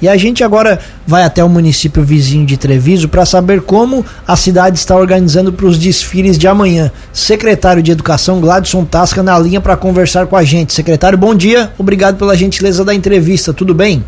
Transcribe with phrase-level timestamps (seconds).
[0.00, 4.36] E a gente agora vai até o município vizinho de Treviso para saber como a
[4.36, 6.92] cidade está organizando para os desfiles de amanhã.
[7.12, 10.72] Secretário de Educação Gladson Tasca na linha para conversar com a gente.
[10.72, 11.72] Secretário, bom dia.
[11.76, 13.52] Obrigado pela gentileza da entrevista.
[13.52, 14.04] Tudo bem?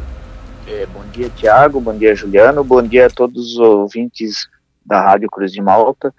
[0.69, 1.81] É, bom dia, Tiago.
[1.81, 2.63] Bom dia, Juliano.
[2.63, 4.49] Bom dia a todos os ouvintes
[4.87, 6.15] da Rádio Cruz de Malta.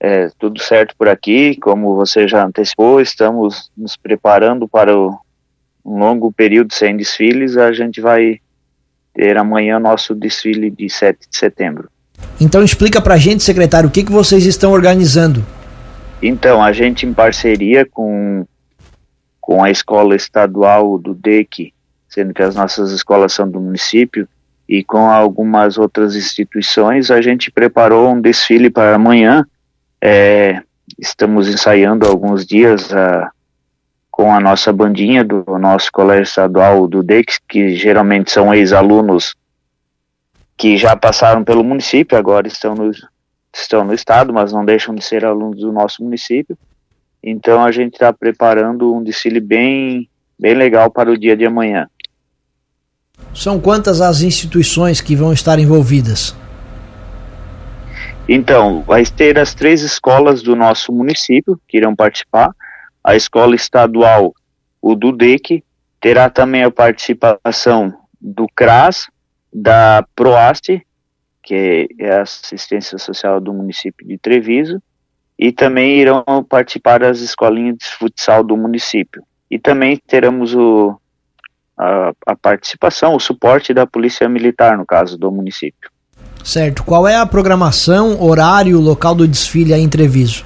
[0.00, 5.18] É, tudo certo por aqui, como você já antecipou, estamos nos preparando para o,
[5.84, 7.56] um longo período sem desfiles.
[7.56, 8.40] A gente vai
[9.16, 11.88] ter amanhã nosso desfile de 7 de setembro.
[12.38, 15.44] Então explica pra gente, secretário, o que, que vocês estão organizando?
[16.22, 18.46] Então, a gente em parceria com,
[19.40, 21.72] com a escola estadual do DEC,
[22.08, 24.28] sendo que as nossas escolas são do município,
[24.68, 29.46] e com algumas outras instituições, a gente preparou um desfile para amanhã.
[30.02, 30.60] É,
[30.98, 33.30] estamos ensaiando alguns dias a,
[34.16, 39.34] com a nossa bandinha do nosso colégio estadual do DEX, que geralmente são ex-alunos
[40.56, 42.90] que já passaram pelo município, agora estão no,
[43.54, 46.56] estão no estado, mas não deixam de ser alunos do nosso município.
[47.22, 50.08] Então a gente está preparando um desfile bem,
[50.40, 51.86] bem legal para o dia de amanhã.
[53.34, 56.34] São quantas as instituições que vão estar envolvidas?
[58.26, 62.50] Então, vai ter as três escolas do nosso município que irão participar
[63.06, 64.34] a escola estadual,
[64.82, 65.62] o DUDEC,
[66.00, 69.06] terá também a participação do CRAS,
[69.54, 70.84] da PROASTE,
[71.40, 74.82] que é a assistência social do município de Treviso,
[75.38, 79.22] e também irão participar as escolinhas de futsal do município.
[79.48, 80.98] E também teremos o,
[81.78, 85.88] a, a participação, o suporte da Polícia Militar, no caso do município.
[86.42, 86.82] Certo.
[86.82, 90.44] Qual é a programação, horário, local do desfile aí em Treviso?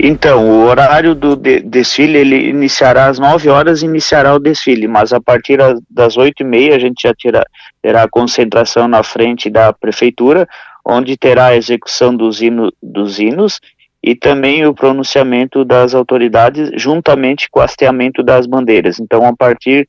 [0.00, 5.12] Então, o horário do de desfile, ele iniciará às 9 horas, iniciará o desfile, mas
[5.12, 5.58] a partir
[5.90, 7.44] das 8 e meia a gente já terá,
[7.82, 10.48] terá a concentração na frente da prefeitura,
[10.84, 13.60] onde terá a execução dos, hino, dos hinos
[14.00, 19.00] e também o pronunciamento das autoridades, juntamente com o hasteamento das bandeiras.
[19.00, 19.88] Então, a partir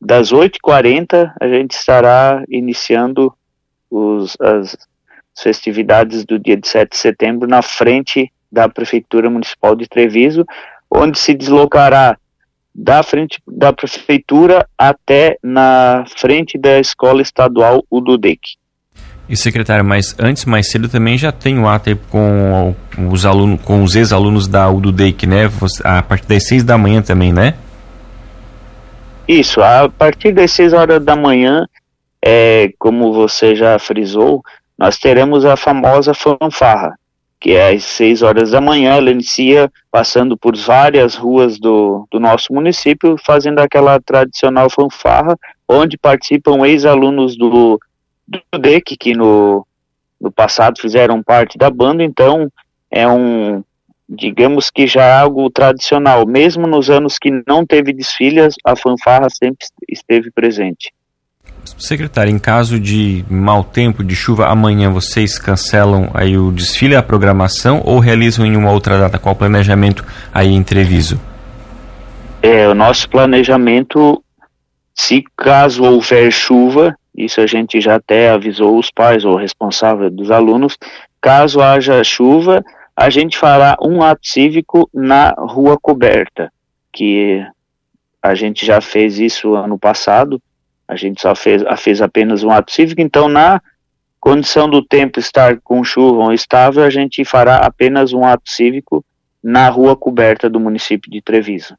[0.00, 3.34] das 8h40, a gente estará iniciando
[3.90, 4.76] os, as
[5.36, 10.44] festividades do dia de 7 de setembro na frente da Prefeitura Municipal de Treviso,
[10.90, 12.16] onde se deslocará
[12.74, 18.40] da frente da prefeitura até na frente da escola estadual Ududec.
[19.28, 22.74] E secretário, mas antes, mais cedo também já tem o ato com
[23.10, 25.50] os alunos, com os ex-alunos da Ududec, né?
[25.84, 27.54] A partir das seis da manhã também, né?
[29.26, 31.66] Isso, a partir das seis horas da manhã,
[32.24, 34.42] é, como você já frisou,
[34.78, 36.98] nós teremos a famosa fanfarra,
[37.40, 42.18] que é às 6 horas da manhã, ela inicia passando por várias ruas do, do
[42.18, 45.38] nosso município, fazendo aquela tradicional fanfarra,
[45.68, 47.78] onde participam ex-alunos do,
[48.26, 49.66] do DEC, que no,
[50.20, 52.50] no passado fizeram parte da banda, então
[52.90, 53.62] é um,
[54.08, 59.28] digamos que já é algo tradicional, mesmo nos anos que não teve desfiles, a fanfarra
[59.30, 60.92] sempre esteve presente.
[61.78, 67.02] Secretário, em caso de mau tempo, de chuva, amanhã vocês cancelam aí o desfile, a
[67.02, 69.18] programação ou realizam em uma outra data?
[69.18, 71.20] Qual o planejamento aí em Treviso?
[72.42, 74.22] É, o nosso planejamento,
[74.94, 80.30] se caso houver chuva, isso a gente já até avisou os pais ou responsável dos
[80.30, 80.78] alunos,
[81.20, 82.64] caso haja chuva,
[82.96, 86.52] a gente fará um ato cívico na rua coberta,
[86.92, 87.44] que
[88.22, 90.40] a gente já fez isso ano passado,
[90.88, 93.60] a gente só fez, fez apenas um ato cívico, então na
[94.18, 99.04] condição do tempo estar com chuva ou estável, a gente fará apenas um ato cívico
[99.44, 101.76] na rua coberta do município de Treviso.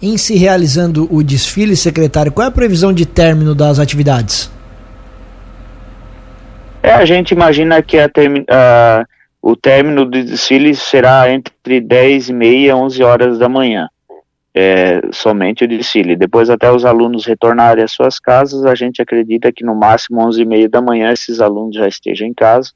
[0.00, 4.50] Em se realizando o desfile, secretário, qual é a previsão de término das atividades?
[6.82, 9.04] É, a gente imagina que a termi uh,
[9.40, 13.88] o término do desfile será entre 10 e meia e 11 horas da manhã
[14.58, 16.16] é, somente o desfile.
[16.16, 20.40] Depois, até os alunos retornarem às suas casas, a gente acredita que no máximo 11
[20.40, 22.72] e meia da manhã esses alunos já estejam em casa.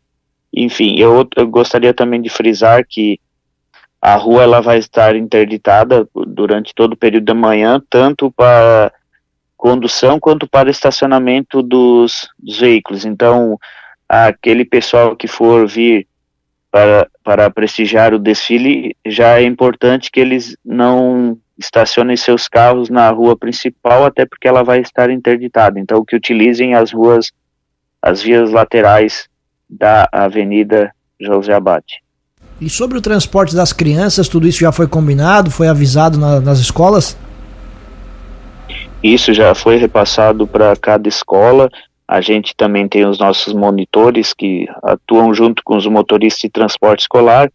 [0.54, 3.18] Enfim, eu, eu gostaria também de frisar que
[4.02, 8.92] a rua ela vai estar interditada durante todo o período da manhã, tanto para
[9.56, 13.06] condução quanto para estacionamento dos, dos veículos.
[13.06, 13.58] Então,
[14.06, 16.06] aquele pessoal que for vir
[16.70, 23.10] para, para prestigiar o desfile, já é importante que eles não estacionem seus carros na
[23.10, 25.78] rua principal, até porque ela vai estar interditada.
[25.78, 27.30] Então, que utilizem as ruas,
[28.00, 29.28] as vias laterais
[29.68, 30.90] da Avenida
[31.20, 32.02] José Abate.
[32.60, 36.58] E sobre o transporte das crianças, tudo isso já foi combinado, foi avisado na, nas
[36.58, 37.16] escolas?
[39.02, 41.70] Isso já foi repassado para cada escola.
[42.10, 47.02] A gente também tem os nossos monitores que atuam junto com os motoristas de transporte
[47.02, 47.48] escolar.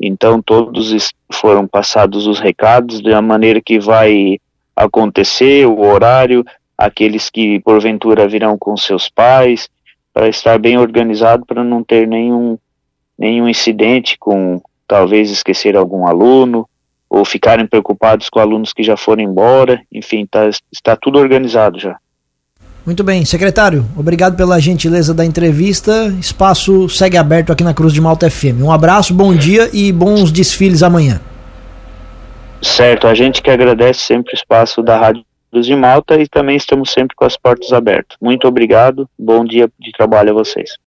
[0.00, 4.38] Então, todos foram passados os recados da maneira que vai
[4.74, 6.42] acontecer, o horário,
[6.78, 9.68] aqueles que porventura virão com seus pais,
[10.14, 12.56] para estar bem organizado, para não ter nenhum,
[13.18, 16.66] nenhum incidente com talvez esquecer algum aluno,
[17.10, 21.98] ou ficarem preocupados com alunos que já foram embora, enfim, tá, está tudo organizado já.
[22.84, 26.08] Muito bem, secretário, obrigado pela gentileza da entrevista.
[26.18, 28.62] Espaço segue aberto aqui na Cruz de Malta FM.
[28.62, 31.20] Um abraço, bom dia e bons desfiles amanhã.
[32.62, 36.56] Certo, a gente que agradece sempre o espaço da Rádio Cruz de Malta e também
[36.56, 38.16] estamos sempre com as portas abertas.
[38.20, 40.70] Muito obrigado, bom dia de trabalho a vocês.